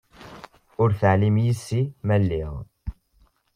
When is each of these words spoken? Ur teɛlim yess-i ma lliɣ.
Ur 0.81 0.89
teɛlim 0.99 1.37
yess-i 1.45 1.81
ma 2.05 2.15
lliɣ. 2.21 2.53